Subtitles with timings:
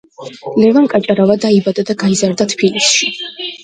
[0.63, 3.17] ლევან კაჭარავა დაიბადა და გაიზარდა თბილისში.